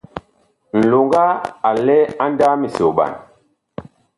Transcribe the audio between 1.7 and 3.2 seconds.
lɛ a ndaaa misoɓan.